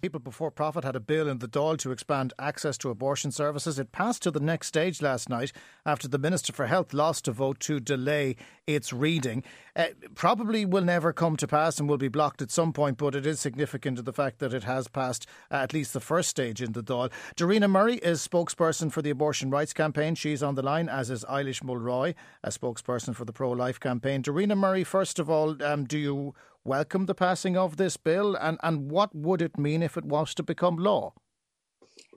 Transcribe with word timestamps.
People 0.00 0.20
Before 0.20 0.50
Profit 0.50 0.82
had 0.82 0.96
a 0.96 1.00
bill 1.00 1.28
in 1.28 1.38
the 1.38 1.48
Dáil 1.48 1.76
to 1.78 1.92
expand 1.92 2.32
access 2.38 2.78
to 2.78 2.88
abortion 2.88 3.30
services. 3.30 3.78
It 3.78 3.92
passed 3.92 4.22
to 4.22 4.30
the 4.30 4.40
next 4.40 4.68
stage 4.68 5.02
last 5.02 5.28
night 5.28 5.52
after 5.84 6.08
the 6.08 6.18
Minister 6.18 6.52
for 6.54 6.66
Health 6.66 6.94
lost 6.94 7.28
a 7.28 7.32
vote 7.32 7.60
to 7.60 7.80
delay 7.80 8.36
its 8.66 8.92
reading. 8.92 9.44
Uh, 9.76 9.86
probably 10.14 10.64
will 10.64 10.84
never 10.84 11.12
come 11.12 11.36
to 11.36 11.46
pass 11.46 11.78
and 11.78 11.88
will 11.88 11.98
be 11.98 12.08
blocked 12.08 12.40
at 12.40 12.50
some 12.50 12.72
point, 12.72 12.96
but 12.96 13.14
it 13.14 13.26
is 13.26 13.40
significant 13.40 13.96
to 13.96 14.02
the 14.02 14.12
fact 14.12 14.38
that 14.38 14.54
it 14.54 14.64
has 14.64 14.88
passed 14.88 15.26
uh, 15.50 15.56
at 15.56 15.74
least 15.74 15.92
the 15.92 16.00
first 16.00 16.30
stage 16.30 16.62
in 16.62 16.72
the 16.72 16.82
Dáil. 16.82 17.10
Darina 17.36 17.68
Murray 17.68 17.96
is 17.96 18.26
spokesperson 18.26 18.90
for 18.90 19.02
the 19.02 19.10
Abortion 19.10 19.50
Rights 19.50 19.74
Campaign. 19.74 20.14
She's 20.14 20.42
on 20.42 20.54
the 20.54 20.62
line, 20.62 20.88
as 20.88 21.10
is 21.10 21.24
Eilis 21.26 21.62
Mulroy, 21.62 22.14
a 22.42 22.48
spokesperson 22.48 23.14
for 23.14 23.26
the 23.26 23.32
Pro 23.32 23.50
Life 23.50 23.78
Campaign. 23.78 24.22
Darina 24.22 24.56
Murray, 24.56 24.84
first 24.84 25.18
of 25.18 25.28
all, 25.28 25.62
um, 25.62 25.84
do 25.84 25.98
you 25.98 26.34
welcome 26.64 27.06
the 27.06 27.14
passing 27.14 27.56
of 27.56 27.76
this 27.76 27.96
bill 27.96 28.34
and, 28.34 28.58
and 28.62 28.90
what 28.90 29.14
would 29.14 29.42
it 29.42 29.58
mean 29.58 29.82
if 29.82 29.96
it 29.96 30.04
was 30.04 30.34
to 30.34 30.42
become 30.42 30.76
law? 30.76 31.14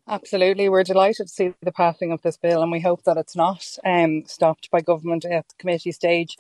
Absolutely. 0.07 0.67
We're 0.67 0.83
delighted 0.83 1.27
to 1.27 1.33
see 1.33 1.53
the 1.61 1.71
passing 1.71 2.11
of 2.11 2.21
this 2.21 2.35
bill 2.37 2.61
and 2.61 2.71
we 2.71 2.81
hope 2.81 3.03
that 3.03 3.17
it's 3.17 3.35
not 3.35 3.65
um, 3.85 4.23
stopped 4.25 4.69
by 4.69 4.81
government 4.81 5.23
at 5.25 5.47
the 5.47 5.55
committee 5.57 5.93
stage. 5.93 6.37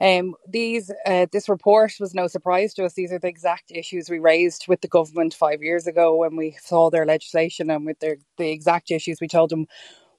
Um, 0.00 0.34
these 0.48 0.90
uh, 1.06 1.26
this 1.30 1.48
report 1.48 1.94
was 2.00 2.14
no 2.14 2.26
surprise 2.26 2.74
to 2.74 2.84
us. 2.84 2.94
These 2.94 3.12
are 3.12 3.18
the 3.18 3.28
exact 3.28 3.70
issues 3.70 4.10
we 4.10 4.18
raised 4.18 4.66
with 4.66 4.80
the 4.80 4.88
government 4.88 5.34
five 5.34 5.62
years 5.62 5.86
ago 5.86 6.16
when 6.16 6.36
we 6.36 6.56
saw 6.60 6.90
their 6.90 7.06
legislation 7.06 7.70
and 7.70 7.86
with 7.86 8.00
their 8.00 8.16
the 8.36 8.50
exact 8.50 8.90
issues 8.90 9.20
we 9.20 9.28
told 9.28 9.50
them 9.50 9.66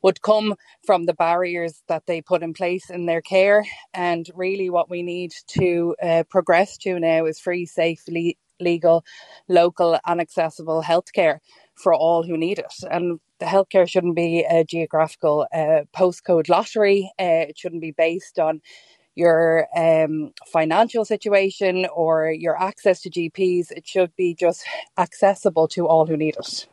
would 0.05 0.21
come 0.21 0.53
from 0.85 1.05
the 1.05 1.15
barriers 1.15 1.81
that 1.87 2.05
they 2.05 2.21
put 2.21 2.43
in 2.43 2.53
place 2.53 2.91
in 2.91 3.07
their 3.07 3.21
care. 3.21 3.65
And 3.91 4.29
really, 4.35 4.69
what 4.69 4.87
we 4.87 5.01
need 5.01 5.33
to 5.59 5.95
uh, 6.01 6.23
progress 6.29 6.77
to 6.79 6.99
now 6.99 7.25
is 7.25 7.39
free, 7.39 7.65
safe, 7.65 8.03
le- 8.07 8.39
legal, 8.59 9.03
local, 9.49 9.97
and 10.05 10.21
accessible 10.21 10.83
healthcare 10.83 11.39
for 11.73 11.91
all 11.95 12.21
who 12.21 12.37
need 12.37 12.59
it. 12.59 12.75
And 12.91 13.19
the 13.39 13.47
healthcare 13.47 13.89
shouldn't 13.89 14.15
be 14.15 14.45
a 14.47 14.63
geographical 14.63 15.47
uh, 15.51 15.85
postcode 15.97 16.49
lottery. 16.49 17.11
Uh, 17.19 17.49
it 17.49 17.57
shouldn't 17.57 17.81
be 17.81 17.91
based 17.91 18.37
on 18.37 18.61
your 19.15 19.67
um, 19.75 20.33
financial 20.53 21.03
situation 21.03 21.87
or 21.95 22.29
your 22.31 22.61
access 22.61 23.01
to 23.01 23.09
GPs. 23.09 23.71
It 23.71 23.87
should 23.87 24.15
be 24.15 24.35
just 24.35 24.63
accessible 24.99 25.67
to 25.69 25.87
all 25.87 26.05
who 26.05 26.15
need 26.15 26.35
it. 26.37 26.67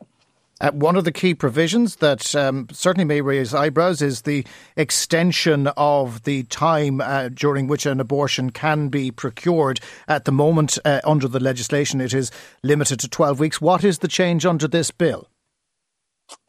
Uh, 0.61 0.71
one 0.71 0.95
of 0.95 1.03
the 1.03 1.11
key 1.11 1.33
provisions 1.33 1.97
that 1.97 2.35
um, 2.35 2.67
certainly 2.71 3.05
may 3.05 3.21
raise 3.21 3.53
eyebrows 3.53 4.01
is 4.01 4.21
the 4.21 4.45
extension 4.77 5.67
of 5.75 6.23
the 6.23 6.43
time 6.43 7.01
uh, 7.01 7.29
during 7.29 7.67
which 7.67 7.85
an 7.85 7.99
abortion 7.99 8.49
can 8.49 8.87
be 8.87 9.11
procured. 9.11 9.79
At 10.07 10.25
the 10.25 10.31
moment, 10.31 10.77
uh, 10.85 11.01
under 11.03 11.27
the 11.27 11.39
legislation, 11.39 11.99
it 11.99 12.13
is 12.13 12.31
limited 12.61 12.99
to 12.99 13.09
12 13.09 13.39
weeks. 13.39 13.59
What 13.59 13.83
is 13.83 13.99
the 13.99 14.07
change 14.07 14.45
under 14.45 14.67
this 14.67 14.91
bill? 14.91 15.27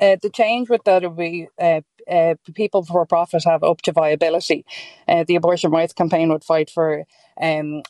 Uh, 0.01 0.17
the 0.23 0.31
change 0.31 0.69
with 0.69 0.85
that 0.85 1.03
would 1.03 1.17
be 1.17 1.49
uh, 1.61 1.81
uh, 2.11 2.35
people 2.55 2.85
for 2.85 3.05
profit 3.07 3.45
have 3.45 3.65
up 3.65 3.83
to 3.83 3.93
viability. 3.93 4.65
The 5.09 5.35
abortion 5.37 5.71
rights 5.71 5.93
campaign 5.93 6.31
would 6.31 6.45
fight 6.45 6.71
for 6.71 7.05
um, 7.41 7.83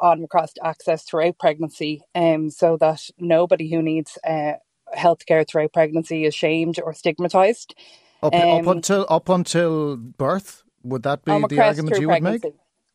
on 0.00 0.20
request 0.20 0.58
access 0.62 1.04
throughout 1.04 1.38
pregnancy, 1.38 2.02
um, 2.14 2.50
so 2.50 2.76
that 2.76 3.08
nobody 3.18 3.70
who 3.70 3.82
needs 3.82 4.18
uh, 4.26 4.54
healthcare 4.96 5.46
throughout 5.46 5.72
pregnancy 5.72 6.24
is 6.24 6.34
shamed 6.34 6.80
or 6.82 6.92
stigmatized. 6.92 7.74
Up, 8.22 8.34
um, 8.34 8.60
up 8.60 8.66
until 8.66 9.06
up 9.08 9.28
until 9.28 9.96
birth, 9.96 10.62
would 10.82 11.02
that 11.02 11.24
be 11.24 11.32
the 11.48 11.60
argument 11.60 12.00
you 12.00 12.08
would 12.08 12.22
make? 12.22 12.44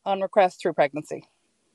On 0.04 0.20
request 0.20 0.62
through 0.62 0.72
pregnancy. 0.72 1.24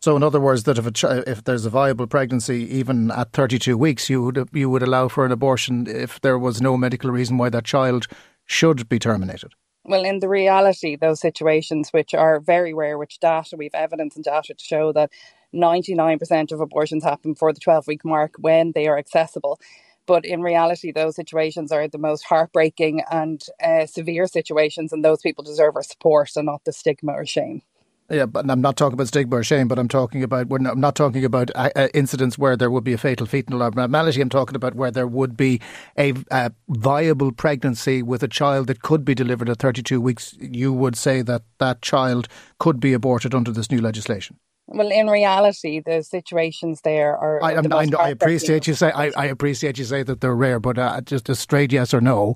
So, 0.02 0.16
in 0.16 0.24
other 0.24 0.40
words, 0.40 0.64
that 0.64 0.78
if 0.78 0.86
a 0.86 0.92
ch- 0.92 1.28
if 1.28 1.44
there's 1.44 1.66
a 1.66 1.70
viable 1.70 2.06
pregnancy, 2.06 2.68
even 2.76 3.12
at 3.12 3.32
32 3.34 3.78
weeks, 3.78 4.10
you 4.10 4.24
would 4.24 4.50
you 4.52 4.70
would 4.70 4.84
allow 4.84 5.08
for 5.08 5.26
an 5.26 5.32
abortion 5.32 5.88
if 5.88 6.22
there 6.22 6.38
was 6.38 6.62
no 6.62 6.78
medical 6.78 7.10
reason 7.12 7.38
why 7.38 7.50
that 7.50 7.66
child 7.66 8.08
should 8.46 8.88
be 8.90 9.00
terminated. 9.00 9.54
Well, 9.84 10.04
in 10.04 10.20
the 10.20 10.30
reality, 10.30 10.96
those 10.96 11.20
situations, 11.20 11.90
which 11.92 12.14
are 12.14 12.40
very 12.40 12.74
rare, 12.74 12.98
which 12.98 13.20
data 13.20 13.56
we've 13.56 13.74
evidence 13.74 14.16
and 14.16 14.26
data 14.26 14.54
to 14.56 14.64
show 14.64 14.92
that 14.94 15.12
99% 15.54 16.52
of 16.52 16.60
abortions 16.60 17.04
happen 17.04 17.34
before 17.34 17.54
the 17.54 17.60
12 17.60 17.88
week 17.88 18.04
mark 18.04 18.34
when 18.40 18.72
they 18.74 18.88
are 18.88 18.98
accessible. 18.98 19.60
But 20.08 20.26
in 20.26 20.42
reality, 20.42 20.92
those 20.92 21.16
situations 21.16 21.72
are 21.72 21.88
the 21.88 21.98
most 21.98 22.26
heartbreaking 22.26 23.02
and 23.12 23.44
uh, 23.64 23.86
severe 23.86 24.28
situations, 24.28 24.94
and 24.94 25.04
those 25.04 25.22
people 25.22 25.44
deserve 25.44 25.76
our 25.76 25.84
support 25.84 26.32
and 26.36 26.46
not 26.46 26.64
the 26.66 26.74
stigma 26.74 27.14
or 27.14 27.26
shame. 27.26 27.62
Yeah, 28.10 28.28
but 28.28 28.48
I'm 28.48 28.62
not 28.62 28.78
talking 28.78 28.94
about 28.94 29.08
stigma 29.08 29.38
or 29.38 29.44
shame, 29.44 29.68
but 29.68 29.80
I'm 29.80 29.88
talking 29.88 30.22
about 30.22 30.48
when 30.48 30.68
I'm 30.68 30.80
not 30.80 30.96
talking 30.96 31.26
about 31.26 31.50
uh, 31.56 31.72
uh, 31.76 31.88
incidents 31.96 32.38
where 32.38 32.56
there 32.56 32.70
would 32.70 32.84
be 32.84 32.94
a 32.94 33.00
fatal 33.00 33.26
fetal 33.26 33.64
abnormality. 33.64 34.22
I'm 34.22 34.30
talking 34.30 34.56
about 34.56 34.76
where 34.76 34.92
there 34.92 35.08
would 35.08 35.36
be 35.36 35.60
a, 35.98 36.14
a, 36.30 36.52
viable 36.70 37.32
pregnancy 37.32 38.04
with 38.04 38.22
a 38.22 38.28
child 38.28 38.68
that 38.68 38.84
could 38.84 39.06
be 39.06 39.16
delivered 39.16 39.50
at 39.50 39.58
32 39.58 40.00
weeks. 40.00 40.36
You 40.40 40.72
would 40.72 40.96
say 40.96 41.24
that 41.24 41.44
that 41.58 41.82
child 41.82 42.28
could 42.60 42.80
be 42.80 42.94
aborted 42.94 43.34
under 43.34 43.52
this 43.52 43.72
new 43.72 43.82
legislation. 43.82 44.38
Well, 44.68 44.92
in 44.92 45.08
reality, 45.08 45.80
the 45.80 46.02
situations 46.02 46.82
there 46.82 47.16
are. 47.16 47.44
I, 47.44 47.62
the 47.62 47.76
I, 47.76 48.06
I 48.06 48.10
appreciate 48.10 48.68
you 48.68 48.74
say. 48.74 48.92
I, 48.92 49.12
I, 49.16 49.26
appreciate 49.26 49.78
you 49.78 49.86
say 49.86 50.02
that 50.02 50.22
they're 50.22 50.36
rare, 50.36 50.60
but 50.60 50.80
uh, 50.80 51.02
just 51.02 51.30
a 51.30 51.36
straight 51.36 51.72
yes 51.72 51.94
or 51.94 52.02
no. 52.02 52.36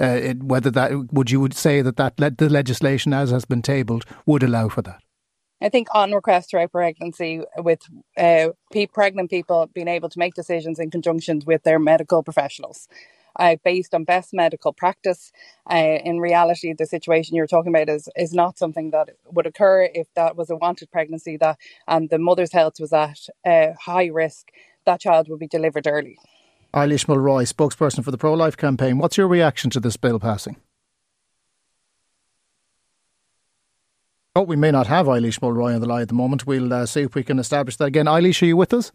Uh, 0.00 0.04
it, 0.04 0.42
whether 0.42 0.70
that 0.70 1.12
would 1.12 1.30
you 1.30 1.40
would 1.40 1.54
say 1.54 1.82
that 1.82 1.96
that 1.96 2.18
le- 2.20 2.30
the 2.30 2.48
legislation 2.48 3.12
as 3.12 3.30
has 3.30 3.44
been 3.44 3.62
tabled 3.62 4.04
would 4.26 4.42
allow 4.42 4.68
for 4.68 4.82
that. 4.82 5.00
I 5.62 5.68
think 5.68 5.88
on 5.94 6.12
request 6.12 6.50
throughout 6.50 6.72
pregnancy, 6.72 7.42
with 7.58 7.80
uh, 8.16 8.48
pregnant 8.92 9.30
people 9.30 9.68
being 9.74 9.88
able 9.88 10.08
to 10.08 10.18
make 10.18 10.34
decisions 10.34 10.78
in 10.78 10.90
conjunction 10.90 11.42
with 11.46 11.64
their 11.64 11.78
medical 11.78 12.22
professionals 12.22 12.88
uh, 13.36 13.56
based 13.64 13.94
on 13.94 14.04
best 14.04 14.32
medical 14.32 14.72
practice. 14.72 15.32
Uh, 15.70 15.98
in 16.04 16.18
reality, 16.18 16.72
the 16.72 16.86
situation 16.86 17.36
you're 17.36 17.46
talking 17.46 17.74
about 17.74 17.88
is 17.88 18.08
is 18.16 18.32
not 18.32 18.58
something 18.58 18.90
that 18.90 19.10
would 19.26 19.46
occur 19.46 19.88
if 19.94 20.06
that 20.14 20.36
was 20.36 20.50
a 20.50 20.56
wanted 20.56 20.90
pregnancy 20.90 21.36
that 21.36 21.58
and 21.86 22.10
the 22.10 22.18
mother's 22.18 22.52
health 22.52 22.80
was 22.80 22.92
at 22.92 23.18
uh, 23.44 23.68
high 23.80 24.06
risk. 24.06 24.50
That 24.86 25.00
child 25.00 25.28
would 25.28 25.38
be 25.38 25.46
delivered 25.46 25.86
early. 25.86 26.18
Eilis 26.74 27.08
Mulroy, 27.08 27.44
spokesperson 27.44 28.04
for 28.04 28.12
the 28.12 28.18
Pro 28.18 28.32
Life 28.34 28.56
campaign. 28.56 28.98
What's 28.98 29.16
your 29.16 29.26
reaction 29.26 29.70
to 29.70 29.80
this 29.80 29.96
bill 29.96 30.20
passing? 30.20 30.56
Oh, 34.36 34.42
we 34.42 34.54
may 34.54 34.70
not 34.70 34.86
have 34.86 35.06
Eilis 35.06 35.42
Mulroy 35.42 35.74
on 35.74 35.80
the 35.80 35.88
line 35.88 36.02
at 36.02 36.08
the 36.08 36.14
moment. 36.14 36.46
We'll 36.46 36.72
uh, 36.72 36.86
see 36.86 37.02
if 37.02 37.16
we 37.16 37.24
can 37.24 37.40
establish 37.40 37.76
that 37.78 37.86
again. 37.86 38.06
Eilis, 38.06 38.40
are 38.42 38.46
you 38.46 38.56
with 38.56 38.72
us? 38.72 38.92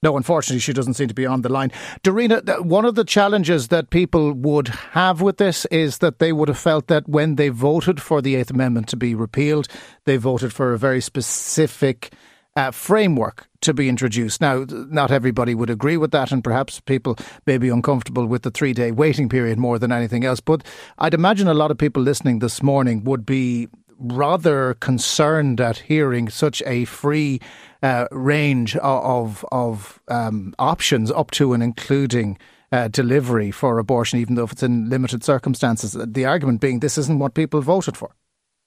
No, 0.00 0.16
unfortunately, 0.16 0.60
she 0.60 0.72
doesn't 0.72 0.94
seem 0.94 1.08
to 1.08 1.14
be 1.14 1.26
on 1.26 1.42
the 1.42 1.48
line. 1.48 1.72
Darina, 2.04 2.60
one 2.60 2.84
of 2.84 2.94
the 2.94 3.04
challenges 3.04 3.68
that 3.68 3.90
people 3.90 4.32
would 4.32 4.68
have 4.68 5.20
with 5.20 5.38
this 5.38 5.64
is 5.66 5.98
that 5.98 6.20
they 6.20 6.32
would 6.32 6.48
have 6.48 6.58
felt 6.58 6.86
that 6.86 7.08
when 7.08 7.34
they 7.34 7.48
voted 7.48 8.00
for 8.00 8.22
the 8.22 8.36
Eighth 8.36 8.50
Amendment 8.50 8.86
to 8.88 8.96
be 8.96 9.16
repealed, 9.16 9.66
they 10.04 10.16
voted 10.16 10.52
for 10.52 10.72
a 10.72 10.78
very 10.78 11.00
specific 11.00 12.12
uh, 12.54 12.70
framework 12.70 13.48
to 13.60 13.74
be 13.74 13.88
introduced. 13.88 14.40
Now, 14.40 14.64
not 14.68 15.10
everybody 15.10 15.54
would 15.54 15.70
agree 15.70 15.96
with 15.96 16.12
that, 16.12 16.30
and 16.30 16.44
perhaps 16.44 16.78
people 16.78 17.16
may 17.44 17.58
be 17.58 17.68
uncomfortable 17.68 18.26
with 18.26 18.42
the 18.42 18.52
three 18.52 18.72
day 18.72 18.92
waiting 18.92 19.28
period 19.28 19.58
more 19.58 19.80
than 19.80 19.90
anything 19.90 20.24
else. 20.24 20.38
But 20.38 20.64
I'd 20.98 21.14
imagine 21.14 21.48
a 21.48 21.54
lot 21.54 21.72
of 21.72 21.78
people 21.78 22.02
listening 22.02 22.38
this 22.38 22.62
morning 22.62 23.02
would 23.02 23.26
be 23.26 23.68
rather 23.98 24.74
concerned 24.74 25.60
at 25.60 25.78
hearing 25.78 26.28
such 26.28 26.62
a 26.66 26.84
free 26.86 27.40
uh, 27.82 28.06
range 28.10 28.76
of 28.76 29.44
of 29.52 30.00
um, 30.08 30.54
options 30.58 31.10
up 31.10 31.30
to 31.32 31.52
and 31.52 31.62
including. 31.62 32.38
Uh, 32.70 32.86
delivery 32.86 33.50
for 33.50 33.78
abortion, 33.78 34.18
even 34.18 34.34
though 34.34 34.44
if 34.44 34.52
it's 34.52 34.62
in 34.62 34.90
limited 34.90 35.24
circumstances. 35.24 35.96
The 35.98 36.26
argument 36.26 36.60
being 36.60 36.80
this 36.80 36.98
isn't 36.98 37.18
what 37.18 37.32
people 37.32 37.62
voted 37.62 37.96
for. 37.96 38.14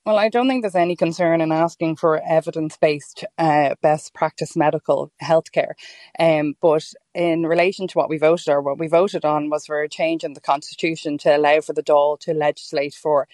Well, 0.04 0.18
I 0.18 0.30
don't 0.30 0.48
think 0.48 0.64
there's 0.64 0.74
any 0.74 0.96
concern 0.96 1.40
in 1.40 1.52
asking 1.52 1.94
for 1.94 2.20
evidence 2.28 2.76
based 2.76 3.24
uh, 3.38 3.76
best 3.82 4.12
practice 4.12 4.56
medical 4.56 5.12
healthcare. 5.22 5.74
Um, 6.18 6.54
but 6.60 6.84
in 7.14 7.44
relation 7.44 7.86
to 7.86 7.98
what 7.98 8.08
we 8.08 8.18
voted 8.18 8.48
or 8.48 8.60
what 8.60 8.80
we 8.80 8.88
voted 8.88 9.24
on 9.24 9.48
was 9.48 9.66
for 9.66 9.80
a 9.80 9.88
change 9.88 10.24
in 10.24 10.32
the 10.32 10.40
constitution 10.40 11.18
to 11.18 11.36
allow 11.36 11.60
for 11.60 11.72
the 11.72 11.84
Dáil 11.84 12.18
to 12.20 12.34
legislate 12.34 12.94
for 12.94 13.28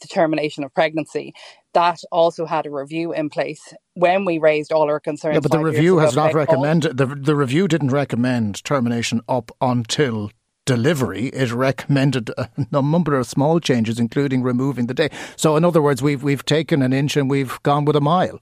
the 0.00 0.08
termination 0.08 0.64
of 0.64 0.74
pregnancy. 0.74 1.34
That 1.72 2.00
also 2.10 2.46
had 2.46 2.66
a 2.66 2.70
review 2.70 3.12
in 3.12 3.30
place 3.30 3.72
when 3.94 4.24
we 4.24 4.38
raised 4.38 4.72
all 4.72 4.90
our 4.90 5.00
concerns. 5.00 5.34
Yeah, 5.34 5.40
but 5.40 5.52
the 5.52 5.60
review 5.60 5.98
has 5.98 6.16
not 6.16 6.34
recommended 6.34 6.96
the 6.96 7.06
the 7.06 7.36
review 7.36 7.68
didn't 7.68 7.90
recommend 7.90 8.64
termination 8.64 9.20
up 9.28 9.52
until 9.60 10.30
delivery. 10.66 11.26
It 11.26 11.52
recommended 11.52 12.30
a 12.36 12.48
number 12.70 13.14
of 13.18 13.26
small 13.26 13.60
changes, 13.60 13.98
including 13.98 14.42
removing 14.42 14.86
the 14.86 14.94
day. 14.94 15.10
So, 15.36 15.56
in 15.56 15.64
other 15.64 15.82
words, 15.82 16.02
we've 16.02 16.22
we've 16.22 16.44
taken 16.44 16.82
an 16.82 16.92
inch 16.92 17.16
and 17.16 17.30
we've 17.30 17.60
gone 17.62 17.84
with 17.84 17.96
a 17.96 18.00
mile. 18.00 18.40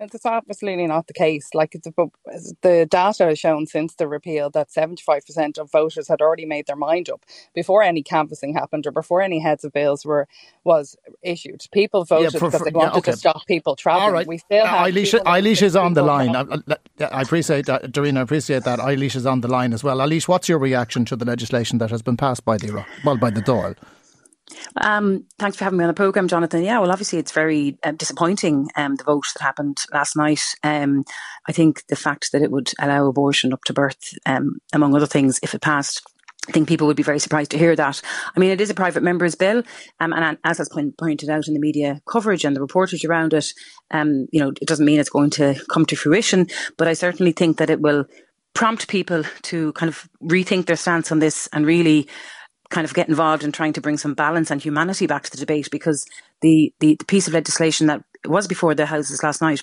It's 0.00 0.24
absolutely 0.24 0.86
not 0.86 1.08
the 1.08 1.12
case. 1.12 1.50
Like 1.54 1.74
it's, 1.74 1.88
the 2.62 2.86
data 2.88 3.24
has 3.24 3.38
shown 3.38 3.66
since 3.66 3.94
the 3.94 4.06
repeal 4.06 4.48
that 4.50 4.70
75% 4.70 5.58
of 5.58 5.72
voters 5.72 6.06
had 6.06 6.20
already 6.20 6.46
made 6.46 6.66
their 6.66 6.76
mind 6.76 7.10
up 7.10 7.24
before 7.52 7.82
any 7.82 8.02
canvassing 8.02 8.54
happened 8.54 8.86
or 8.86 8.92
before 8.92 9.20
any 9.22 9.40
heads 9.40 9.64
of 9.64 9.72
bills 9.72 10.04
were 10.04 10.28
was 10.62 10.96
issued. 11.22 11.66
People 11.72 12.04
voted 12.04 12.32
yeah, 12.32 12.38
for, 12.38 12.50
because 12.50 12.64
they 12.64 12.70
wanted 12.70 12.92
yeah, 12.92 12.98
okay. 12.98 13.12
to 13.12 13.16
stop 13.16 13.46
people 13.46 13.74
traveling. 13.74 14.12
Right. 14.12 14.26
We 14.26 14.38
still 14.38 14.64
uh, 14.64 14.68
have 14.68 14.86
Eilis, 14.86 15.20
Eilis 15.24 15.62
is 15.62 15.74
on 15.74 15.94
the 15.94 16.02
line. 16.02 16.36
I, 16.36 16.44
I, 17.04 17.22
appreciate 17.22 17.66
that, 17.66 17.90
Doreen. 17.90 18.16
I 18.16 18.20
appreciate 18.20 18.62
that. 18.64 18.78
Eilis 18.78 19.16
is 19.16 19.26
on 19.26 19.40
the 19.40 19.48
line 19.48 19.72
as 19.72 19.82
well. 19.82 19.98
Eilis, 19.98 20.28
what's 20.28 20.48
your 20.48 20.58
reaction 20.58 21.04
to 21.06 21.16
the 21.16 21.24
legislation 21.24 21.78
that 21.78 21.90
has 21.90 22.02
been 22.02 22.16
passed 22.16 22.44
by 22.44 22.56
the 22.56 22.84
well 23.04 23.16
by 23.16 23.30
the 23.30 23.42
Dáil? 23.42 23.74
Um, 24.80 25.24
thanks 25.38 25.56
for 25.56 25.64
having 25.64 25.78
me 25.78 25.84
on 25.84 25.88
the 25.88 25.94
program, 25.94 26.28
Jonathan. 26.28 26.62
Yeah, 26.62 26.78
well, 26.80 26.90
obviously 26.90 27.18
it's 27.18 27.32
very 27.32 27.78
uh, 27.82 27.92
disappointing 27.92 28.68
um, 28.76 28.96
the 28.96 29.04
vote 29.04 29.26
that 29.34 29.42
happened 29.42 29.78
last 29.92 30.16
night. 30.16 30.42
Um, 30.62 31.04
I 31.48 31.52
think 31.52 31.86
the 31.88 31.96
fact 31.96 32.32
that 32.32 32.42
it 32.42 32.50
would 32.50 32.72
allow 32.80 33.06
abortion 33.06 33.52
up 33.52 33.64
to 33.64 33.72
birth, 33.72 34.14
um, 34.26 34.58
among 34.72 34.94
other 34.94 35.06
things, 35.06 35.40
if 35.42 35.54
it 35.54 35.62
passed, 35.62 36.02
I 36.48 36.52
think 36.52 36.66
people 36.66 36.86
would 36.86 36.96
be 36.96 37.02
very 37.02 37.18
surprised 37.18 37.50
to 37.50 37.58
hear 37.58 37.76
that. 37.76 38.00
I 38.34 38.40
mean, 38.40 38.50
it 38.50 38.60
is 38.60 38.70
a 38.70 38.74
private 38.74 39.02
member's 39.02 39.34
bill, 39.34 39.62
um, 40.00 40.12
and 40.14 40.38
as 40.44 40.58
has 40.58 40.68
point, 40.68 40.96
pointed 40.96 41.28
out 41.28 41.46
in 41.46 41.54
the 41.54 41.60
media 41.60 42.00
coverage 42.10 42.44
and 42.44 42.56
the 42.56 42.60
reportage 42.60 43.06
around 43.06 43.34
it, 43.34 43.52
um, 43.90 44.26
you 44.32 44.40
know, 44.40 44.48
it 44.48 44.66
doesn't 44.66 44.86
mean 44.86 44.98
it's 44.98 45.10
going 45.10 45.30
to 45.30 45.60
come 45.70 45.84
to 45.86 45.96
fruition, 45.96 46.46
but 46.78 46.88
I 46.88 46.94
certainly 46.94 47.32
think 47.32 47.58
that 47.58 47.70
it 47.70 47.80
will 47.80 48.06
prompt 48.54 48.88
people 48.88 49.22
to 49.42 49.72
kind 49.74 49.88
of 49.88 50.08
rethink 50.22 50.66
their 50.66 50.76
stance 50.76 51.12
on 51.12 51.18
this 51.18 51.48
and 51.52 51.66
really 51.66 52.08
kind 52.70 52.84
of 52.84 52.94
get 52.94 53.08
involved 53.08 53.44
in 53.44 53.52
trying 53.52 53.72
to 53.72 53.80
bring 53.80 53.98
some 53.98 54.14
balance 54.14 54.50
and 54.50 54.62
humanity 54.62 55.06
back 55.06 55.22
to 55.24 55.30
the 55.30 55.36
debate 55.36 55.70
because 55.70 56.04
the, 56.42 56.72
the, 56.80 56.96
the 56.96 57.04
piece 57.04 57.26
of 57.26 57.34
legislation 57.34 57.86
that 57.86 58.02
was 58.26 58.46
before 58.46 58.74
the 58.74 58.86
Houses 58.86 59.22
last 59.22 59.40
night 59.40 59.62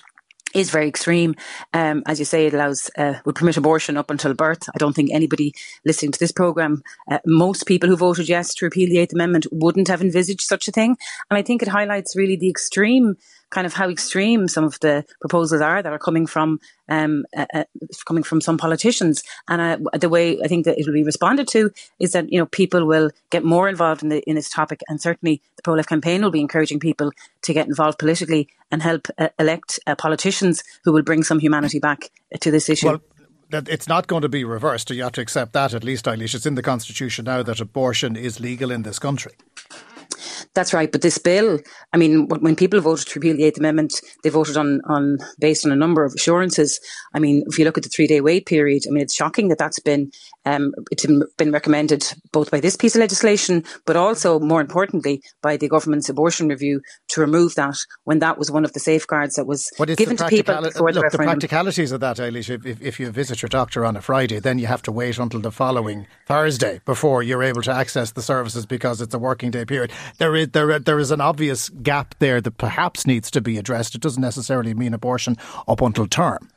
is 0.54 0.70
very 0.70 0.88
extreme. 0.88 1.34
Um, 1.74 2.02
as 2.06 2.18
you 2.18 2.24
say, 2.24 2.46
it 2.46 2.54
allows 2.54 2.90
uh, 2.96 3.14
would 3.24 3.34
permit 3.34 3.56
abortion 3.56 3.96
up 3.96 4.10
until 4.10 4.32
birth. 4.32 4.68
I 4.74 4.78
don't 4.78 4.94
think 4.94 5.10
anybody 5.12 5.52
listening 5.84 6.12
to 6.12 6.18
this 6.18 6.32
program, 6.32 6.82
uh, 7.10 7.18
most 7.26 7.66
people 7.66 7.88
who 7.88 7.96
voted 7.96 8.28
yes 8.28 8.54
to 8.54 8.64
repeal 8.64 8.88
the 8.88 8.98
Eighth 8.98 9.12
Amendment, 9.12 9.46
wouldn't 9.52 9.88
have 9.88 10.00
envisaged 10.00 10.42
such 10.42 10.66
a 10.66 10.72
thing. 10.72 10.96
And 11.30 11.38
I 11.38 11.42
think 11.42 11.62
it 11.62 11.68
highlights 11.68 12.16
really 12.16 12.36
the 12.36 12.48
extreme 12.48 13.16
kind 13.50 13.66
of 13.66 13.72
how 13.72 13.88
extreme 13.88 14.48
some 14.48 14.64
of 14.64 14.78
the 14.80 15.04
proposals 15.20 15.60
are 15.60 15.82
that 15.82 15.92
are 15.92 15.98
coming 15.98 16.26
from 16.26 16.60
um, 16.88 17.24
uh, 17.36 17.46
uh, 17.54 17.64
coming 18.04 18.22
from 18.22 18.40
some 18.40 18.58
politicians. 18.58 19.22
And 19.48 19.60
uh, 19.60 19.98
the 19.98 20.08
way 20.08 20.40
I 20.42 20.48
think 20.48 20.64
that 20.64 20.78
it 20.78 20.86
will 20.86 20.94
be 20.94 21.04
responded 21.04 21.48
to 21.48 21.70
is 21.98 22.12
that 22.12 22.30
you 22.32 22.38
know 22.38 22.46
people 22.46 22.86
will 22.86 23.10
get 23.30 23.44
more 23.44 23.68
involved 23.68 24.02
in 24.02 24.08
the 24.08 24.20
in 24.28 24.34
this 24.36 24.50
topic, 24.50 24.82
and 24.88 25.00
certainly 25.00 25.42
the 25.56 25.62
pro 25.62 25.74
life 25.74 25.86
campaign 25.86 26.22
will 26.22 26.30
be 26.30 26.40
encouraging 26.40 26.80
people 26.80 27.12
to 27.42 27.52
get 27.52 27.66
involved 27.66 27.98
politically 27.98 28.48
and 28.70 28.82
help 28.82 29.08
uh, 29.18 29.28
elect 29.38 29.78
uh, 29.86 29.94
politicians 29.94 30.62
who 30.84 30.92
will 30.92 31.02
bring 31.02 31.22
some 31.22 31.38
humanity 31.38 31.78
back 31.78 32.10
to 32.40 32.50
this 32.50 32.68
issue. 32.68 32.88
Well, 32.88 33.00
that 33.50 33.68
it's 33.68 33.86
not 33.86 34.08
going 34.08 34.22
to 34.22 34.28
be 34.28 34.44
reversed. 34.44 34.90
You 34.90 35.04
have 35.04 35.12
to 35.12 35.20
accept 35.20 35.52
that 35.52 35.72
at 35.72 35.84
least, 35.84 36.06
Eilis. 36.06 36.34
It's 36.34 36.46
in 36.46 36.56
the 36.56 36.62
constitution 36.62 37.26
now 37.26 37.42
that 37.44 37.60
abortion 37.60 38.16
is 38.16 38.40
legal 38.40 38.70
in 38.70 38.82
this 38.82 38.98
country. 38.98 39.32
That's 40.56 40.72
right. 40.72 40.90
But 40.90 41.02
this 41.02 41.18
bill, 41.18 41.60
I 41.92 41.98
mean, 41.98 42.28
when 42.28 42.56
people 42.56 42.80
voted 42.80 43.06
to 43.08 43.20
repeal 43.20 43.36
the 43.36 43.44
Eighth 43.44 43.58
Amendment, 43.58 44.00
they 44.24 44.30
voted 44.30 44.56
on, 44.56 44.80
on 44.86 45.18
based 45.38 45.66
on 45.66 45.70
a 45.70 45.76
number 45.76 46.02
of 46.02 46.14
assurances. 46.14 46.80
I 47.14 47.18
mean, 47.18 47.44
if 47.46 47.58
you 47.58 47.66
look 47.66 47.76
at 47.76 47.84
the 47.84 47.90
three 47.90 48.06
day 48.06 48.22
wait 48.22 48.46
period, 48.46 48.84
I 48.88 48.90
mean, 48.90 49.02
it's 49.02 49.14
shocking 49.14 49.48
that 49.48 49.58
that's 49.58 49.78
been 49.78 50.10
um, 50.46 50.72
it's 50.90 51.04
been 51.36 51.52
recommended 51.52 52.10
both 52.32 52.50
by 52.50 52.60
this 52.60 52.74
piece 52.74 52.94
of 52.94 53.00
legislation, 53.00 53.64
but 53.84 53.96
also 53.96 54.40
more 54.40 54.60
importantly 54.60 55.22
by 55.42 55.58
the 55.58 55.68
government's 55.68 56.08
abortion 56.08 56.48
review 56.48 56.80
to 57.08 57.20
remove 57.20 57.54
that 57.56 57.76
when 58.04 58.20
that 58.20 58.38
was 58.38 58.50
one 58.50 58.64
of 58.64 58.72
the 58.72 58.80
safeguards 58.80 59.34
that 59.34 59.46
was 59.46 59.70
given 59.96 60.16
to 60.16 60.26
people 60.28 60.62
before 60.62 60.92
look, 60.92 61.10
the, 61.10 61.18
the 61.18 61.22
practicalities 61.22 61.92
of 61.92 62.00
that, 62.00 62.16
Eilis, 62.16 62.48
if, 62.48 62.64
if, 62.64 62.80
if 62.80 63.00
you 63.00 63.10
visit 63.10 63.42
your 63.42 63.48
doctor 63.50 63.84
on 63.84 63.96
a 63.96 64.00
Friday, 64.00 64.38
then 64.38 64.58
you 64.58 64.68
have 64.68 64.82
to 64.82 64.92
wait 64.92 65.18
until 65.18 65.40
the 65.40 65.50
following 65.50 66.06
Thursday 66.26 66.80
before 66.86 67.22
you're 67.22 67.42
able 67.42 67.62
to 67.62 67.72
access 67.72 68.12
the 68.12 68.22
services 68.22 68.64
because 68.64 69.00
it's 69.00 69.14
a 69.14 69.18
working 69.18 69.50
day 69.50 69.64
period. 69.64 69.92
There 70.18 70.34
is 70.36 70.45
there 70.52 70.78
there 70.78 70.98
is 70.98 71.10
an 71.10 71.20
obvious 71.20 71.68
gap 71.68 72.14
there 72.18 72.40
that 72.40 72.58
perhaps 72.58 73.06
needs 73.06 73.30
to 73.32 73.40
be 73.40 73.58
addressed. 73.58 73.94
It 73.94 74.00
doesn't 74.00 74.22
necessarily 74.22 74.74
mean 74.74 74.94
abortion 74.94 75.36
up 75.68 75.80
until 75.80 76.06
term. 76.06 76.50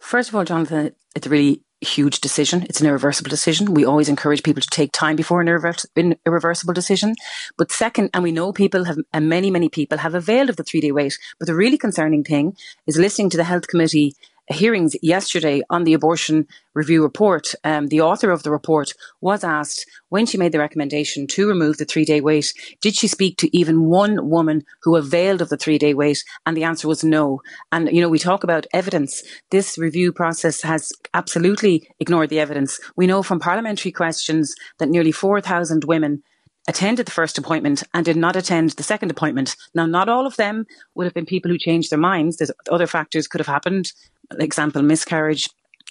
First 0.00 0.28
of 0.28 0.34
all, 0.34 0.44
Jonathan, 0.44 0.92
it's 1.14 1.26
a 1.26 1.30
really 1.30 1.62
huge 1.82 2.20
decision. 2.20 2.62
It's 2.68 2.80
an 2.80 2.86
irreversible 2.86 3.28
decision. 3.28 3.74
We 3.74 3.84
always 3.84 4.08
encourage 4.08 4.42
people 4.42 4.62
to 4.62 4.68
take 4.68 4.92
time 4.92 5.16
before 5.16 5.40
an, 5.40 5.48
an 5.96 6.16
irreversible 6.24 6.74
decision. 6.74 7.14
But 7.58 7.72
second, 7.72 8.10
and 8.14 8.22
we 8.22 8.32
know 8.32 8.52
people 8.52 8.84
have, 8.84 8.98
and 9.12 9.28
many, 9.28 9.50
many 9.50 9.68
people 9.68 9.98
have 9.98 10.14
availed 10.14 10.48
of 10.48 10.56
the 10.56 10.62
three 10.62 10.80
day 10.80 10.92
wait. 10.92 11.18
But 11.38 11.46
the 11.46 11.54
really 11.54 11.78
concerning 11.78 12.24
thing 12.24 12.56
is 12.86 12.96
listening 12.96 13.30
to 13.30 13.36
the 13.36 13.44
health 13.44 13.66
committee 13.66 14.14
hearings 14.48 14.96
yesterday 15.02 15.62
on 15.70 15.84
the 15.84 15.94
abortion 15.94 16.46
review 16.74 17.02
report, 17.02 17.54
um, 17.64 17.88
the 17.88 18.00
author 18.00 18.30
of 18.30 18.42
the 18.42 18.50
report 18.50 18.92
was 19.20 19.44
asked 19.44 19.86
when 20.08 20.26
she 20.26 20.38
made 20.38 20.52
the 20.52 20.58
recommendation 20.58 21.26
to 21.26 21.46
remove 21.46 21.76
the 21.76 21.84
three 21.84 22.04
day 22.04 22.20
wait, 22.20 22.52
did 22.80 22.94
she 22.94 23.06
speak 23.06 23.36
to 23.38 23.56
even 23.56 23.84
one 23.84 24.28
woman 24.28 24.64
who 24.82 24.96
availed 24.96 25.40
of 25.40 25.48
the 25.48 25.56
three 25.56 25.78
day 25.78 25.94
wait? 25.94 26.24
And 26.46 26.56
the 26.56 26.64
answer 26.64 26.88
was 26.88 27.04
no. 27.04 27.40
And, 27.70 27.90
you 27.90 28.00
know, 28.00 28.08
we 28.08 28.18
talk 28.18 28.44
about 28.44 28.66
evidence. 28.72 29.22
This 29.50 29.78
review 29.78 30.12
process 30.12 30.62
has 30.62 30.92
absolutely 31.14 31.88
ignored 32.00 32.30
the 32.30 32.40
evidence. 32.40 32.80
We 32.96 33.06
know 33.06 33.22
from 33.22 33.40
parliamentary 33.40 33.92
questions 33.92 34.54
that 34.78 34.88
nearly 34.88 35.12
4,000 35.12 35.84
women 35.84 36.22
attended 36.68 37.06
the 37.06 37.12
first 37.12 37.38
appointment 37.38 37.82
and 37.92 38.04
did 38.04 38.16
not 38.16 38.36
attend 38.36 38.70
the 38.70 38.82
second 38.82 39.10
appointment. 39.10 39.56
Now, 39.74 39.86
not 39.86 40.08
all 40.08 40.26
of 40.26 40.36
them 40.36 40.66
would 40.94 41.04
have 41.04 41.14
been 41.14 41.26
people 41.26 41.50
who 41.50 41.58
changed 41.58 41.90
their 41.90 41.98
minds. 41.98 42.36
There's 42.36 42.52
other 42.70 42.86
factors 42.86 43.26
could 43.26 43.40
have 43.40 43.48
happened. 43.48 43.92
Example, 44.38 44.82
miscarriage. 44.82 45.48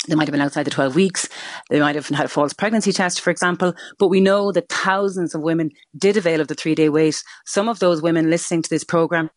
They 0.07 0.15
might 0.15 0.27
have 0.27 0.31
been 0.31 0.41
outside 0.41 0.63
the 0.63 0.71
12 0.71 0.95
weeks. 0.95 1.29
They 1.69 1.79
might 1.79 1.95
have 1.95 2.07
had 2.07 2.25
a 2.25 2.29
false 2.29 2.53
pregnancy 2.53 2.91
test, 2.91 3.21
for 3.21 3.29
example. 3.29 3.73
But 3.99 4.07
we 4.07 4.19
know 4.19 4.51
that 4.51 4.69
thousands 4.69 5.35
of 5.35 5.41
women 5.41 5.69
did 5.95 6.17
avail 6.17 6.41
of 6.41 6.47
the 6.47 6.55
three 6.55 6.73
day 6.73 6.89
wait. 6.89 7.23
Some 7.45 7.69
of 7.69 7.79
those 7.79 8.01
women 8.01 8.29
listening 8.29 8.63
to 8.63 8.69
this 8.69 8.83
programme 8.83 9.29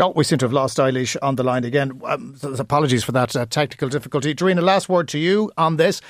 Oh, 0.00 0.12
we 0.14 0.22
seem 0.22 0.38
to 0.38 0.44
have 0.44 0.52
lost 0.52 0.78
Eilis 0.78 1.16
on 1.22 1.34
the 1.34 1.42
line 1.42 1.64
again. 1.64 2.00
Um, 2.04 2.36
apologies 2.42 3.02
for 3.02 3.12
that 3.12 3.34
uh, 3.34 3.46
technical 3.46 3.88
difficulty. 3.88 4.32
Doreen, 4.32 4.58
a 4.58 4.62
last 4.62 4.88
word 4.88 5.08
to 5.08 5.18
you 5.18 5.50
on 5.58 5.76
this. 5.76 6.00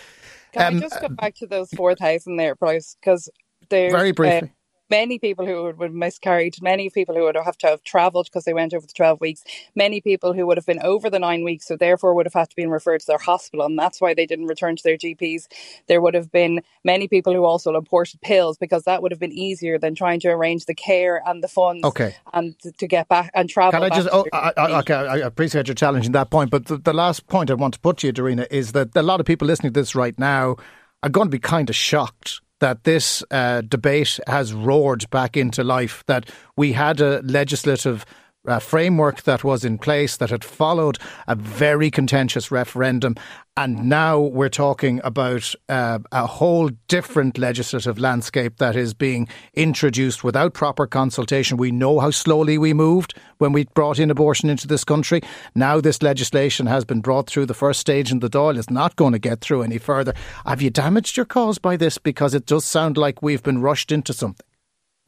Can 0.53 0.63
um, 0.63 0.77
I 0.77 0.81
just 0.81 1.01
go 1.01 1.09
back 1.09 1.35
to 1.37 1.47
those 1.47 1.71
4,000 1.71 2.37
there, 2.37 2.55
Bryce? 2.55 2.97
Because 3.01 3.31
there's. 3.71 3.93
Very 3.93 4.13
briefly. 4.13 4.51
Uh, 4.51 4.53
many 4.91 5.19
people 5.19 5.47
who 5.47 5.65
would 5.65 5.81
have 5.81 5.93
miscarried, 5.93 6.61
many 6.63 6.91
people 6.91 7.15
who 7.15 7.25
would 7.25 7.37
have 7.37 7.59
to 7.59 7.67
have 7.67 7.83
travelled 7.83 8.27
because 8.27 8.45
they 8.45 8.55
went 8.55 8.75
over 8.75 8.87
the 8.87 8.93
12 8.93 9.21
weeks, 9.21 9.45
many 9.75 10.01
people 10.01 10.33
who 10.33 10.47
would 10.47 10.57
have 10.57 10.67
been 10.67 10.81
over 10.83 11.11
the 11.11 11.19
nine 11.19 11.45
weeks, 11.45 11.67
so 11.67 11.77
therefore 11.77 12.15
would 12.15 12.27
have 12.27 12.35
had 12.35 12.51
to 12.51 12.57
be 12.57 12.67
referred 12.67 13.01
to 13.01 13.07
their 13.07 13.19
hospital, 13.19 13.65
and 13.65 13.79
that's 13.79 14.01
why 14.01 14.15
they 14.15 14.27
didn't 14.27 14.47
return 14.47 14.77
to 14.77 14.83
their 14.83 14.97
GPs. 14.97 15.47
There 15.87 16.01
would 16.01 16.15
have 16.15 16.31
been 16.31 16.61
many 16.85 17.09
people 17.09 17.33
who 17.33 17.45
also 17.45 17.75
imported 17.75 18.21
pills 18.21 18.59
because 18.59 18.85
that 18.85 19.03
would 19.03 19.13
have 19.13 19.21
been 19.21 19.33
easier 19.33 19.79
than 19.79 19.95
trying 19.95 20.21
to 20.21 20.29
arrange 20.29 20.67
the 20.67 20.75
care 20.75 21.23
and 21.27 21.43
the 21.43 21.49
funds 21.49 21.85
okay. 21.85 22.17
and 22.33 22.59
to, 22.61 22.73
to 22.73 22.87
get 22.87 23.09
back 23.09 23.31
and 23.35 23.49
travel. 23.49 23.81
Can 23.81 23.93
I 23.93 23.95
just, 23.95 24.09
oh, 24.13 24.27
I, 24.33 24.53
I, 24.57 24.79
okay, 24.81 24.95
I 24.95 25.17
appreciate 25.19 25.69
you 25.69 25.75
challenging 25.75 26.13
that 26.13 26.31
point, 26.31 26.51
but 26.51 26.67
the, 26.67 26.79
the 26.79 26.93
last 26.93 27.27
point 27.27 27.51
I 27.51 27.55
want 27.55 27.75
to 27.75 27.81
put 27.81 27.99
to 27.99 28.07
you, 28.07 28.13
Dorina, 28.13 28.47
is 28.51 28.73
that 28.73 28.95
a 28.97 29.03
lot 29.03 29.21
of 29.21 29.27
people 29.27 29.47
listening 29.47 29.73
to 29.73 29.81
this 29.81 29.95
right 29.95 30.19
now 30.19 30.57
are 31.03 31.09
going 31.09 31.27
to 31.27 31.31
be 31.31 31.39
kind 31.39 31.69
of 31.71 31.77
shocked 31.77 32.41
that 32.61 32.85
this 32.85 33.23
uh, 33.31 33.63
debate 33.63 34.19
has 34.27 34.53
roared 34.53 35.09
back 35.11 35.37
into 35.37 35.63
life, 35.63 36.05
that 36.07 36.29
we 36.57 36.73
had 36.73 37.01
a 37.01 37.21
legislative 37.23 38.05
uh, 38.49 38.59
framework 38.59 39.23
that 39.23 39.45
was 39.45 39.65
in 39.65 39.79
place 39.79 40.17
that 40.17 40.31
had 40.31 40.45
followed 40.45 40.99
a 41.27 41.35
very 41.35 41.91
contentious 41.91 42.51
referendum. 42.51 43.15
And 43.57 43.89
now 43.89 44.21
we're 44.21 44.49
talking 44.49 45.01
about 45.03 45.53
uh, 45.69 45.99
a 46.13 46.27
whole 46.27 46.71
different 46.87 47.39
legislative 47.39 47.99
landscape 47.99 48.59
that 48.59 48.77
is 48.77 48.95
being 48.95 49.27
introduced 49.55 50.23
without 50.23 50.55
proper 50.55 50.87
consultation. 50.87 51.57
We 51.57 51.73
know 51.73 51.99
how 51.99 52.13
slowly 52.13 52.57
we 52.57 52.73
moved 52.73 53.15
when 53.39 53.53
we 53.53 53.65
brought 53.75 53.99
in 53.99 54.13
abortion 54.13 54.49
into 54.49 54.69
this 54.69 54.85
country. 54.85 55.23
Now 55.57 55.81
this 55.81 56.03
legislation 56.03 56.67
has 56.67 56.85
been 56.85 57.01
brought 57.01 57.29
through 57.29 57.47
the 57.47 57.55
first 57.55 57.81
stage 57.81 58.13
in 58.13 58.21
the 58.21 58.31
Dáil. 58.31 58.57
It's 58.57 58.71
not 58.71 58.95
going 58.95 59.13
to 59.13 59.19
get 59.19 59.41
through 59.41 59.63
any 59.63 59.79
further. 59.79 60.15
Have 60.47 60.63
you 60.63 60.71
damaged 60.71 61.17
your 61.17 61.27
cause 61.27 61.59
by 61.59 61.77
this? 61.77 61.99
Because 61.99 62.35
it 62.35 62.47
does 62.47 62.65
sound 62.65 62.97
like 62.97 63.23
we've 63.23 63.43
been 63.43 63.61
rushed 63.61 63.91
into 63.91 64.13
something. 64.13 64.48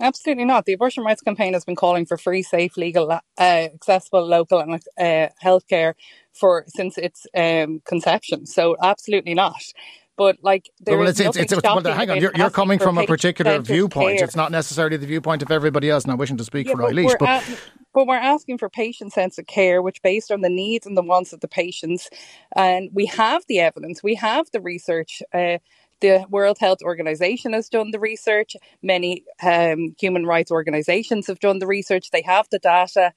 Absolutely 0.00 0.46
not. 0.46 0.64
The 0.64 0.72
abortion 0.72 1.04
rights 1.04 1.20
campaign 1.20 1.52
has 1.52 1.64
been 1.64 1.76
calling 1.76 2.06
for 2.06 2.16
free, 2.16 2.42
safe, 2.42 2.76
legal, 2.76 3.10
uh, 3.10 3.20
accessible, 3.38 4.26
local, 4.26 4.58
and 4.58 4.74
uh, 4.98 5.28
healthcare 5.42 5.94
for 6.32 6.64
since 6.68 6.96
its 6.96 7.26
um, 7.36 7.82
conception. 7.84 8.46
So, 8.46 8.76
absolutely 8.82 9.34
not. 9.34 9.62
But 10.16 10.36
like, 10.42 10.70
there 10.80 10.98
well, 10.98 11.08
it's, 11.08 11.20
it's, 11.20 11.36
it's, 11.36 11.62
well, 11.62 11.82
hang 11.82 12.10
on. 12.10 12.20
You're, 12.20 12.32
you're 12.34 12.50
coming 12.50 12.78
from 12.78 12.98
a 12.98 13.06
particular 13.06 13.58
viewpoint. 13.58 14.18
Care. 14.18 14.24
It's 14.24 14.36
not 14.36 14.50
necessarily 14.50 14.98
the 14.98 15.06
viewpoint 15.06 15.42
of 15.42 15.50
everybody 15.50 15.88
else. 15.88 16.06
Not 16.06 16.18
wishing 16.18 16.36
to 16.36 16.44
speak 16.44 16.66
yeah, 16.66 16.74
for 16.74 16.82
Eilis, 16.82 17.16
but. 17.18 17.28
At, 17.28 17.44
but 17.92 18.06
we're 18.06 18.16
asking 18.16 18.58
for 18.58 18.68
patient 18.68 19.12
centered 19.12 19.46
care, 19.46 19.82
which 19.82 20.00
based 20.02 20.30
on 20.30 20.42
the 20.42 20.48
needs 20.48 20.86
and 20.86 20.96
the 20.96 21.02
wants 21.02 21.32
of 21.32 21.40
the 21.40 21.48
patients. 21.48 22.08
And 22.54 22.90
we 22.92 23.06
have 23.06 23.42
the 23.48 23.60
evidence, 23.60 24.02
we 24.02 24.14
have 24.14 24.46
the 24.52 24.60
research. 24.60 25.22
Uh, 25.34 25.58
the 26.00 26.26
World 26.30 26.58
Health 26.60 26.82
Organization 26.82 27.52
has 27.54 27.68
done 27.68 27.92
the 27.92 28.00
research. 28.00 28.56
Many 28.82 29.24
um, 29.42 29.94
human 30.00 30.26
rights 30.26 30.50
organizations 30.52 31.28
have 31.28 31.40
done 31.40 31.60
the 31.60 31.66
research. 31.68 32.10
They 32.10 32.22
have 32.22 32.48
the 32.50 32.58
data. 32.60 33.12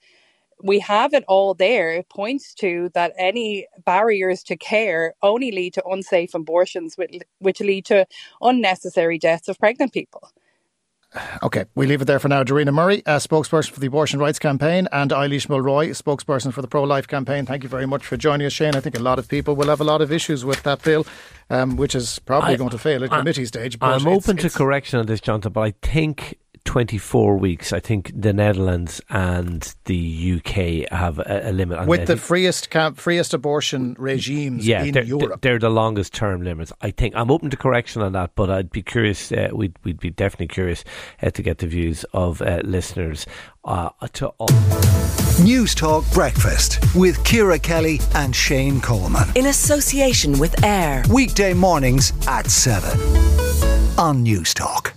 we 0.64 0.80
have 0.80 1.14
it 1.14 1.24
all 1.28 1.54
there. 1.54 1.92
It 1.92 2.10
points 2.10 2.54
to 2.56 2.90
that 2.94 3.14
any 3.18 3.68
barriers 3.86 4.44
to 4.46 4.58
care 4.58 5.14
only 5.22 5.52
lead 5.52 5.76
to 5.76 5.86
unsafe 5.86 6.34
abortions, 6.34 6.98
which 7.40 7.60
lead 7.62 7.86
to 7.88 8.08
unnecessary 8.42 9.20
deaths 9.20 9.48
of 9.50 9.60
pregnant 9.60 9.94
people. 9.94 10.30
Okay, 11.44 11.66
we 11.76 11.86
leave 11.86 12.02
it 12.02 12.06
there 12.06 12.20
for 12.20 12.28
now. 12.28 12.44
Darina 12.44 12.74
Murray, 12.74 13.06
uh, 13.06 13.18
spokesperson 13.18 13.72
for 13.72 13.80
the 13.80 13.88
Abortion 13.88 14.20
Rights 14.20 14.40
Campaign, 14.40 14.88
and 14.92 15.12
Eilis 15.12 15.48
Mulroy, 15.48 15.90
spokesperson 15.90 16.54
for 16.54 16.62
the 16.62 16.68
Pro 16.68 16.84
Life 16.84 17.08
Campaign. 17.08 17.46
Thank 17.46 17.64
you 17.64 17.70
very 17.70 17.86
much 17.86 18.06
for 18.06 18.18
joining 18.18 18.48
us, 18.48 18.54
Shane. 18.54 18.76
I 18.76 18.80
think 18.80 18.98
a 18.98 19.02
lot 19.02 19.20
of 19.20 19.28
people 19.28 19.56
will 19.56 19.68
have 19.68 19.82
a 19.82 19.84
lot 19.84 20.02
of 20.02 20.12
issues 20.12 20.44
with 20.44 20.64
that 20.64 20.82
bill, 20.82 21.06
um, 21.50 21.76
which 21.76 21.94
is 21.96 22.20
probably 22.20 22.54
I, 22.54 22.58
going 22.58 22.72
to 22.72 22.78
fail 22.78 23.04
at 23.04 23.14
I, 23.14 23.20
committee 23.20 23.46
stage. 23.46 23.78
I'm 23.82 24.08
open 24.08 24.38
to 24.38 24.50
correction 24.50 25.00
on 25.00 25.06
this, 25.06 25.22
Jonathan, 25.22 25.52
but 25.52 25.62
I 25.62 25.74
think 25.82 26.38
24 26.66 27.38
weeks. 27.38 27.74
I 27.74 27.80
think 27.80 28.12
the 28.16 28.34
Netherlands 28.34 29.02
and 29.10 29.74
the 29.86 30.38
UK 30.38 30.90
have 30.92 31.20
a, 31.20 31.50
a 31.50 31.52
limit. 31.52 31.88
With 31.88 32.08
the 32.08 32.18
freest 32.18 32.70
camp, 32.70 32.98
freest 32.98 33.34
abortion 33.34 33.96
regimes 34.00 34.66
yeah, 34.66 34.84
in 34.84 34.94
they're, 34.94 35.04
Europe. 35.04 35.42
They're 35.42 35.60
the 35.60 35.70
longest 35.70 36.14
term 36.14 36.44
limits. 36.44 36.72
I 36.82 36.92
think 36.92 37.16
I'm 37.16 37.32
open 37.32 37.50
to 37.50 37.58
correction 37.58 38.02
on 38.02 38.14
that, 38.14 38.32
but 38.36 38.50
I'd 38.50 38.72
be 38.72 38.82
curious. 38.82 39.32
Uh, 39.32 39.50
we'd, 39.54 39.76
we'd 39.84 40.00
be 40.00 40.10
definitely 40.10 40.48
curious 40.48 40.84
uh, 41.22 41.30
to 41.32 41.42
get 41.42 41.60
the 41.60 41.68
views 41.68 42.06
of 42.14 42.42
uh, 42.42 42.62
listeners 42.64 43.26
uh, 43.66 43.90
to 44.14 44.28
all. 44.40 44.48
Newstalk 45.40 46.12
Breakfast 46.14 46.80
with 46.96 47.24
Ciara 47.24 47.60
Kelly 47.60 48.00
and 48.16 48.36
Shane 48.36 48.80
Coleman. 48.82 49.28
In 49.36 49.48
association 49.48 50.40
with 50.40 50.64
AIR. 50.64 51.04
Weekday 51.10 51.54
mornings 51.54 52.14
at 52.28 52.50
7 52.50 53.00
on 53.98 54.24
Newstalk. 54.24 54.94